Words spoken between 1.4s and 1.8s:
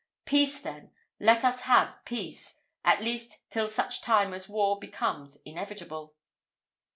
us